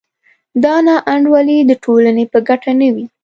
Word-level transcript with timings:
دا 0.63 0.75
نا 0.85 0.95
انډولي 1.13 1.57
د 1.65 1.71
ټولنې 1.83 2.25
په 2.33 2.39
ګټه 2.47 2.71
نه 2.79 2.87
وي. 2.95 3.05